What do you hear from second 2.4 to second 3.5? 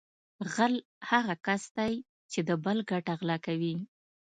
د بل ګټه غلا